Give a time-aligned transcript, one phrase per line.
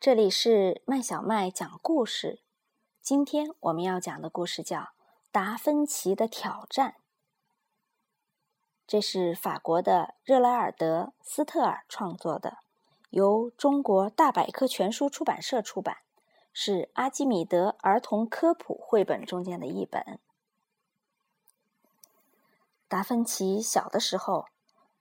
[0.00, 2.40] 这里是麦小麦讲故事。
[3.02, 4.78] 今天我们要讲的故事叫
[5.30, 6.92] 《达芬奇的挑战》。
[8.86, 12.56] 这是法国的热莱尔德斯特尔创作的，
[13.10, 15.98] 由中国大百科全书出版社出版，
[16.54, 20.18] 是阿基米德儿童科普绘本中间的一本。
[22.88, 24.46] 达芬奇小的时候，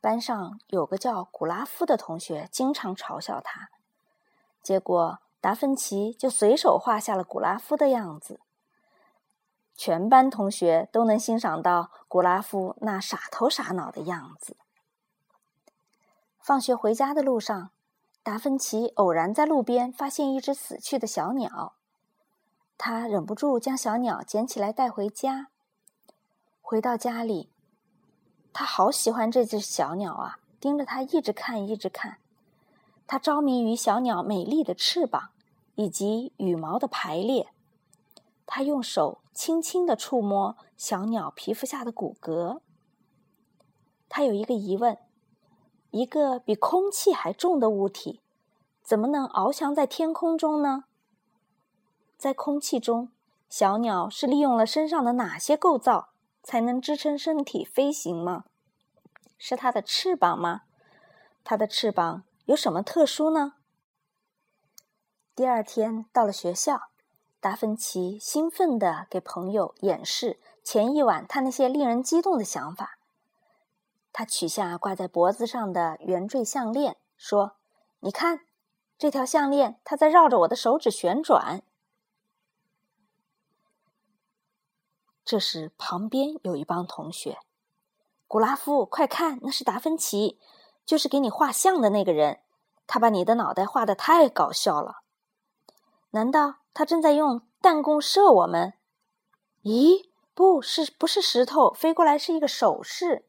[0.02, 3.70] 班上有个叫古拉夫的同学，经常嘲笑他。
[4.70, 8.40] 结果，达芬奇就随手画下了古拉夫的样子。
[9.76, 14.56] 全班同学都能欣赏到古拉夫那傻头傻脑的样子。
[16.40, 17.72] 放学回家的路上，
[18.22, 21.74] 达芬奇偶然在路边发现一只死去的小鸟，
[22.78, 25.48] 他忍不住将小鸟捡起来带回家。
[26.62, 27.50] 回到家里，
[28.54, 32.20] 他好喜欢这只小鸟啊，盯着它一直看，一直看。
[33.12, 35.32] 他着迷于小鸟美丽的翅膀
[35.74, 37.50] 以及羽毛的排列。
[38.46, 42.60] 他用手轻轻地触摸小鸟皮肤下的骨骼。
[44.08, 44.96] 他有一个疑问：
[45.90, 48.22] 一个比空气还重的物体，
[48.84, 50.84] 怎么能翱翔在天空中呢？
[52.16, 53.10] 在空气中，
[53.50, 56.10] 小鸟是利用了身上的哪些构造
[56.44, 58.44] 才能支撑身体飞行吗？
[59.40, 60.62] 是它的翅膀吗？
[61.44, 62.22] 它的翅膀。
[62.50, 63.54] 有什么特殊呢？
[65.36, 66.90] 第二天到了学校，
[67.40, 72.98] 达芬奇兴奋地给朋友演示前一晚他那些令人激动的想法。
[74.12, 77.58] 他取下挂在脖子上的圆坠项链，说
[78.02, 78.40] ：“你看，
[78.98, 81.62] 这条项链，它在绕着我的手指旋转。”
[85.24, 87.38] 这时，旁边有一帮同学
[88.28, 90.40] ：“古拉夫，快看，那是达芬奇。”
[90.90, 92.40] 就是给你画像的那个人，
[92.88, 95.02] 他把你的脑袋画的太搞笑了。
[96.10, 98.74] 难道他正在用弹弓射我们？
[99.62, 103.28] 咦，不是，不是石头飞过来，是一个手势。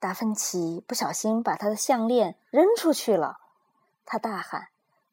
[0.00, 3.36] 达芬奇不小心把他的项链扔出去了，
[4.04, 4.70] 他大喊：“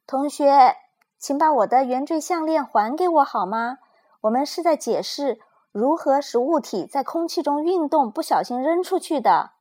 [0.07, 0.75] 同学，
[1.19, 3.77] 请把我的圆坠项链还给我好吗？
[4.21, 5.39] 我们是在解释
[5.71, 9.51] 如何使物体在空气中运动，不小心扔出去的。”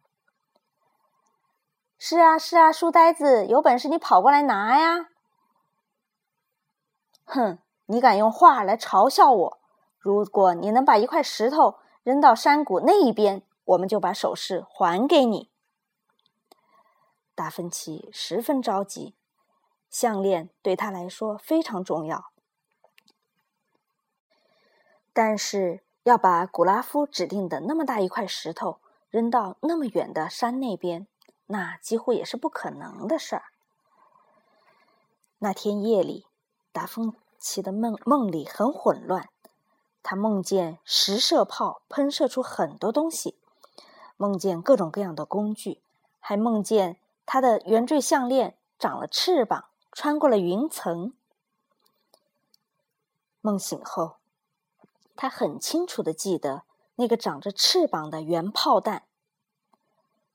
[1.99, 5.09] 是啊，是啊，书呆子，有本事你跑过来拿呀！
[7.25, 9.59] 哼，你敢用话来嘲笑我？
[9.99, 15.51] 如果你能把一块石头扔到山谷那一边，我们就把首饰还给你。
[17.35, 19.15] 达芬奇十分着急，
[19.91, 22.31] 项链对他来说非常重要，
[25.13, 28.79] 但是要把古拉夫指定的那么大一块石头
[29.11, 31.07] 扔到那么远的山那边。
[31.47, 33.45] 那几乎也是不可能的事儿。
[35.39, 36.27] 那天夜里，
[36.73, 39.29] 达芬奇的梦梦里很混乱。
[40.03, 43.37] 他梦见石射炮喷射出很多东西，
[44.17, 45.81] 梦见各种各样的工具，
[46.21, 51.13] 还梦见他的圆坠项链长了翅膀，穿过了云层。
[53.41, 54.17] 梦醒后，
[55.15, 56.63] 他很清楚的记得
[56.97, 59.05] 那个长着翅膀的圆炮弹。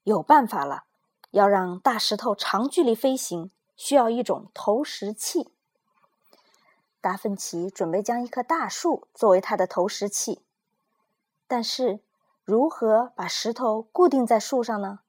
[0.04, 0.86] 有办法了。
[1.32, 5.52] 要让大石头长距离飞行，需要一种投石器。
[7.02, 10.44] 达芬奇准备将一棵大树作为他的投石器，
[11.48, 12.00] 但是
[12.44, 15.00] 如何把石头固定在树上呢？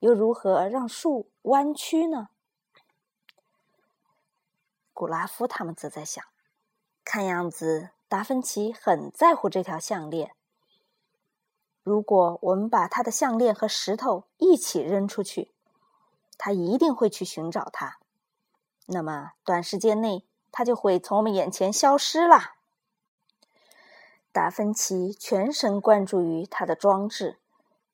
[0.00, 2.28] 又如何让树弯曲呢？
[4.92, 6.24] 古拉夫他们则在想：
[7.04, 10.34] 看样子达芬奇很在乎这条项链。
[11.82, 15.52] 如果我们把他的项链和石头一起扔出去，
[16.38, 17.98] 他一定会去寻找它，
[18.86, 22.54] 那么短时间内他就会从我们眼前消失了。
[24.30, 27.38] 达芬奇全神贯注于他的装置，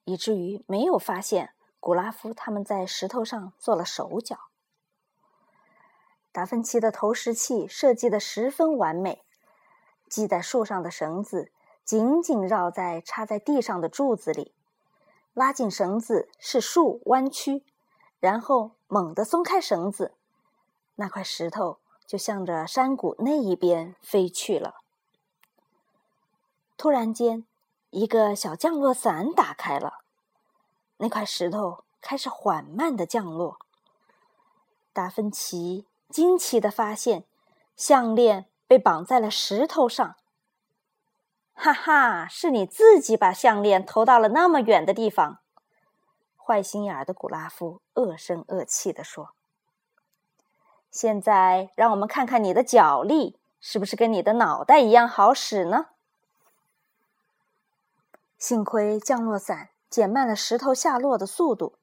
[0.04, 4.38] 以至于没有发现古拉夫他们在石头上做了手脚。
[6.30, 9.24] 达芬奇的投石器设计的十分完美，
[10.10, 11.50] 系在树上的绳子
[11.84, 14.52] 紧紧绕在插在地上的柱子里，
[15.32, 17.64] 拉紧绳子使树弯曲。
[18.24, 20.14] 然后猛地松开绳子，
[20.94, 21.76] 那块石头
[22.06, 24.76] 就向着山谷那一边飞去了。
[26.78, 27.44] 突然间，
[27.90, 29.98] 一个小降落伞打开了，
[30.96, 33.58] 那块石头开始缓慢的降落。
[34.94, 37.26] 达芬奇惊奇的发现，
[37.76, 40.16] 项链被绑在了石头上。
[41.52, 45.40] 哈哈，是你自己把项链投到了那么远的地方。
[46.46, 49.30] 坏心眼儿的古拉夫恶声恶气地说
[50.92, 55.86] ：“现在让我们看看你的脚力是不是跟你的脑袋一样好使呢？
[58.36, 61.78] 幸亏降落伞减慢了石头下落的速度，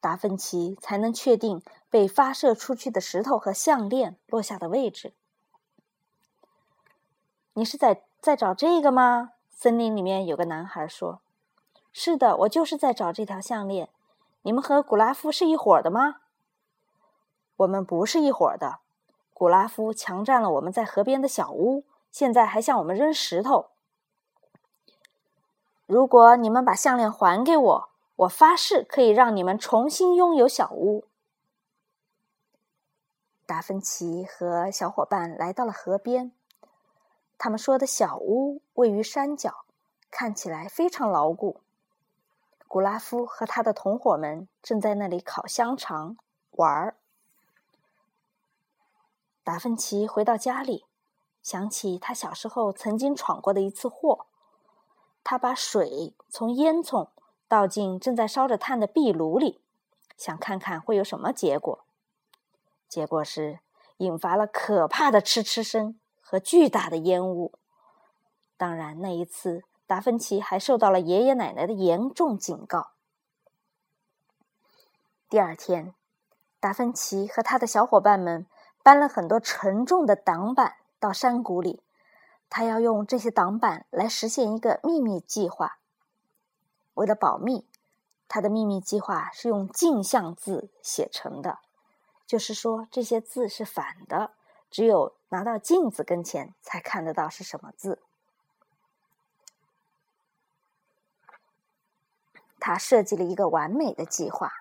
[0.00, 5.14] 达芬奇才能确定被发射出去的石头和项链落下的位置。
[7.52, 9.34] 你是在在找这个吗？
[9.48, 11.20] 森林里面有个男孩说
[11.92, 13.88] ：“是的，我就是在找这条项链。
[14.42, 16.16] 你们和古拉夫是一伙的吗？”
[17.56, 18.80] 我们不是一伙的，
[19.32, 23.70] 古拉夫强占了我们在河边的小屋，现在还向我们扔石头。
[25.86, 31.04] 如果你们把项链还给我，我发誓可以让你们重新拥有小屋。
[33.46, 36.32] 达芬奇和小伙伴来到了河边，
[37.38, 39.64] 他们说的小屋位于山脚，
[40.10, 41.60] 看起来非常牢固。
[42.72, 46.16] 古拉夫和他的同伙们正在那里烤香肠
[46.52, 46.96] 玩。
[49.44, 50.86] 达芬奇回到家里，
[51.42, 54.24] 想起他小时候曾经闯过的一次祸。
[55.22, 57.10] 他把水从烟囱
[57.46, 59.60] 倒进正在烧着炭的壁炉里，
[60.16, 61.84] 想看看会有什么结果。
[62.88, 63.60] 结果是
[63.98, 67.52] 引发了可怕的哧哧声和巨大的烟雾。
[68.56, 72.92] 当然，那一次达芬奇还受到了爷爷奶奶的严重警告。
[75.28, 75.94] 第二天，
[76.58, 78.46] 达芬奇和他的小伙伴们。
[78.82, 81.82] 搬了很多沉重的挡板到山谷里，
[82.48, 85.78] 他要用这些挡板来实现一个秘密计划。
[86.94, 87.68] 为了保密，
[88.26, 91.58] 他的秘密计划是用镜像字写成的，
[92.26, 94.32] 就是说这些字是反的，
[94.68, 98.02] 只有拿到镜子跟前才看得到是什么字。
[102.64, 104.52] 他设计了一个完美的计划，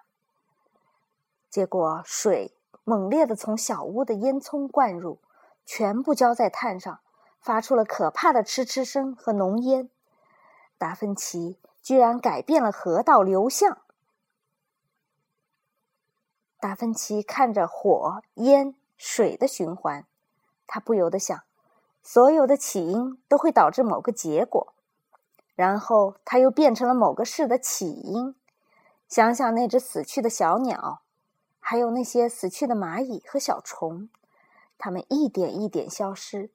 [1.51, 2.55] 结果水。
[2.83, 5.19] 猛烈的从小屋的烟囱灌入，
[5.67, 6.99] 全部浇在炭上，
[7.39, 9.87] 发出了可怕的哧哧声和浓烟。
[10.79, 13.77] 达芬奇居然改变了河道流向。
[16.59, 20.07] 达芬奇看着火、烟、水的循环，
[20.65, 21.43] 他不由得想：
[22.01, 24.73] 所有的起因都会导致某个结果，
[25.61, 28.33] 然后它又变成了某个事的起因。
[29.07, 31.01] 想想那只死去的小鸟。
[31.59, 34.09] 还有那些死去的蚂蚁和小虫，
[34.79, 36.49] 它们一点一点消失，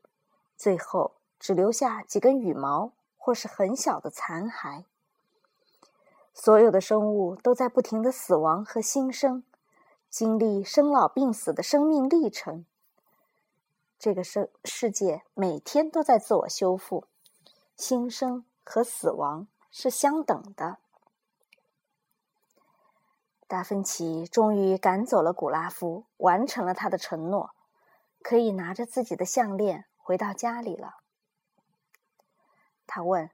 [0.56, 4.82] 最后只留下几根羽毛或是很小的残骸。
[6.34, 9.44] 所有的生物都在不停的死亡和新生，
[10.10, 12.66] 经历生老病死的生命历程。
[14.00, 17.04] 这个世世界每天都在自我修复，
[17.76, 20.78] 新生和死亡是相等的。
[23.46, 27.54] 达芬奇终于赶走了古拉夫，完成了他的承诺，
[28.22, 30.96] 可以拿着自己的项链回到家里了。
[32.88, 33.30] 他问：“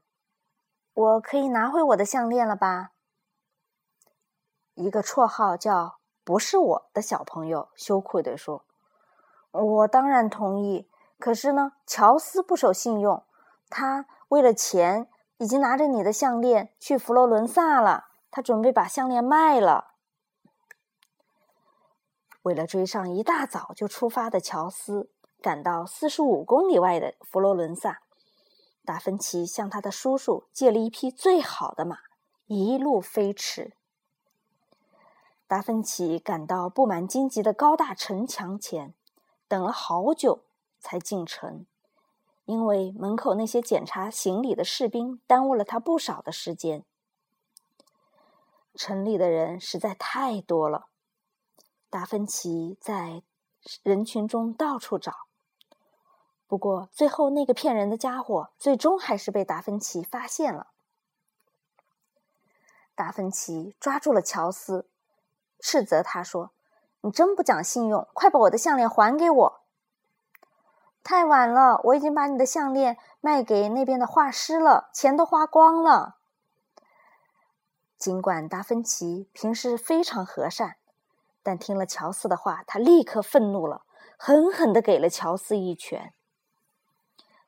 [0.93, 2.91] 我可以拿回我的项链了吧？”
[4.75, 8.67] 一个绰号叫“不是我的”小朋友羞愧地说
[9.53, 13.25] ：“我当然同意，可是呢，乔斯不守信用，
[13.71, 15.09] 他为了钱
[15.43, 19.95] 已经拿着你的项链去佛罗伦萨了，他准备把项链卖了。”
[22.43, 28.03] 为了追上一大早就出发的乔斯，赶到四十五公里外的佛罗伦萨，
[28.85, 31.99] 达芬奇向他的叔叔借了一匹最好的马，
[32.47, 33.73] 一路飞驰。
[35.49, 38.95] 达芬奇赶到布满荆棘的高大城墙前，
[39.49, 40.45] 等了好久
[40.79, 41.67] 才进城，
[42.45, 46.85] 因为门口那些检查行李的士兵耽误了他不少的时间。
[48.75, 50.87] 城里的人实在太多了。
[51.91, 53.23] 达芬奇在
[53.83, 55.27] 人群中到处找，
[56.47, 60.69] 不过最后那个骗人的家伙最终还是被达芬奇发现了。
[62.95, 64.89] 达芬奇抓住了乔斯，
[65.59, 66.51] 斥责他说
[67.03, 68.09] ：“你真不讲信用！
[68.13, 69.61] 快把我的项链还给我！”
[71.03, 76.17] 太晚了，我已经把你的项链卖给那边的画师了，钱都花光了。
[77.99, 80.77] 尽管达芬奇平时非常和善。
[81.45, 83.83] 但听了乔斯的话，他立刻愤怒了，
[84.17, 86.13] 狠狠的给了乔斯一拳。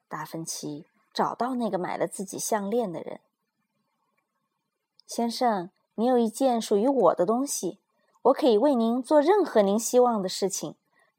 [0.09, 3.21] 达芬奇找到那个买了自己项链的人，
[5.07, 7.79] 先生，你有一件属于我的东西，
[8.23, 10.75] 我可以为您做任何您希望的事情，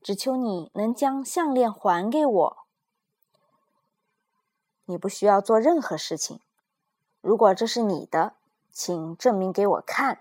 [0.06, 2.58] 只求你能将项链还给我。
[4.86, 6.42] 你不需要做任何事情，
[7.22, 8.36] 如果这是你的，
[8.72, 10.20] 请证明给我看。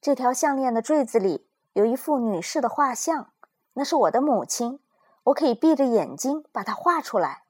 [0.00, 3.30] 这条项链的坠子里有一幅女士的画像，
[3.74, 4.80] 那是我的母亲，
[5.24, 7.42] 我可以闭着眼睛把它画出来。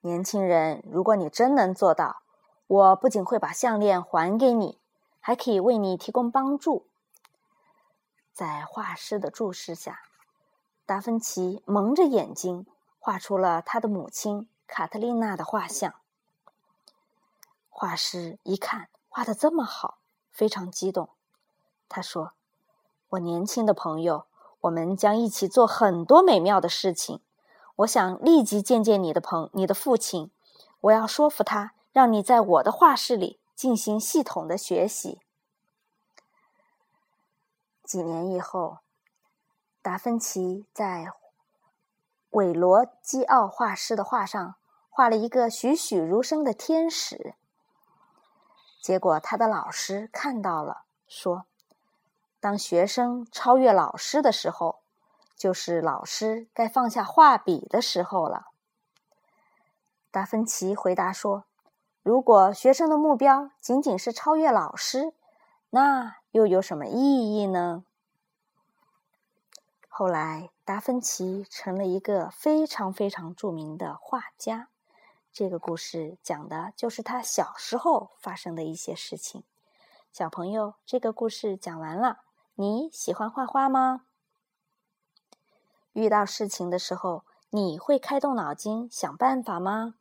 [0.00, 2.22] 年轻人，如果你真能做到，
[2.66, 4.80] 我不仅会把项链还给你，
[5.20, 6.88] 还可以为你提供帮助。
[8.36, 10.02] 在画师的注视下，
[10.84, 12.66] 达芬奇蒙着眼睛
[12.98, 15.94] 画出了他的母亲卡特琳娜的画像。
[17.70, 20.00] 画师一看画的这么好，
[20.30, 21.08] 非常激动。
[21.88, 22.32] 他说
[23.08, 24.26] ：“我年轻的朋友，
[24.60, 27.22] 我们将一起做很多美妙的事情。”
[27.76, 30.30] 我想立即见见你的朋，你的父亲。
[30.82, 35.22] 我要说服他，让你在我的画室里进行系统的学习。
[37.86, 38.78] 几年以后，
[39.80, 41.12] 达芬奇在
[42.30, 44.56] 韦罗基奥画师的画上
[44.90, 47.34] 画了一个栩栩如生的天使。
[48.82, 51.46] 结果，他的老师看到了，说
[52.40, 54.80] ：“当学生超越老师的时候。”
[55.36, 58.46] 就是老师该放下画笔的时候了。
[60.10, 61.44] 达芬奇回答说
[62.02, 65.12] ：“如果学生的目标仅仅是超越老师，
[65.70, 67.84] 那又有什么意义呢？”
[69.88, 74.68] 后来，达芬奇成了一个非常非常著名的画家。
[75.32, 79.42] 这个故事讲的就是他小时候发生的一些事情。
[80.12, 82.20] 小朋友，这个故事讲完了，
[82.54, 84.06] 你喜欢画画吗？
[85.92, 89.94] 遇到事情的时候，你会开动脑筋想办法吗？